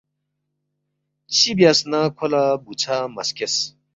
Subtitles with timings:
[1.35, 3.55] چِہ بیاس نہ کھو لہ بُوژھا مہ سکیس